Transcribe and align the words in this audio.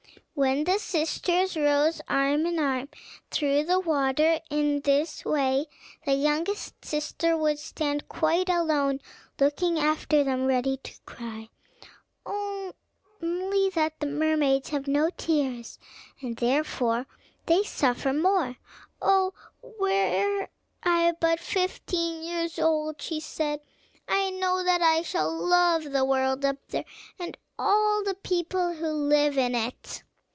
When 0.33 0.63
the 0.63 0.79
sisters 0.79 1.55
rose, 1.55 2.01
arm 2.09 2.47
in 2.47 2.57
arm, 2.57 2.89
through 3.29 3.65
the 3.65 3.79
water 3.79 4.39
in 4.49 4.79
this 4.81 5.23
way, 5.23 5.67
their 6.03 6.15
youngest 6.15 6.83
sister 6.83 7.37
would 7.37 7.59
stand 7.59 8.07
quite 8.09 8.49
alone, 8.49 9.01
looking 9.39 9.77
after 9.77 10.23
them, 10.23 10.47
ready 10.47 10.77
to 10.77 10.95
cry, 11.05 11.49
only 12.25 13.69
that 13.75 13.99
the 13.99 14.07
mermaids 14.07 14.69
have 14.69 14.87
no 14.87 15.11
tears, 15.15 15.77
and 16.21 16.37
therefore 16.37 17.05
they 17.45 17.61
suffer 17.61 18.11
more. 18.11 18.55
"Oh, 18.99 19.35
were 19.61 20.47
I 20.81 21.13
but 21.19 21.39
fifteen 21.39 22.23
years 22.23 22.57
old," 22.57 22.99
said 22.99 23.59
she: 23.63 24.01
"I 24.07 24.31
know 24.31 24.63
that 24.63 24.81
I 24.81 25.03
shall 25.03 25.31
love 25.31 25.83
the 25.91 26.05
world 26.05 26.43
up 26.43 26.57
there, 26.69 26.85
and 27.19 27.37
all 27.59 28.03
the 28.03 28.15
people 28.15 28.73
who 28.73 28.87
live 28.87 29.37
in 29.37 29.53
it." 29.53 30.01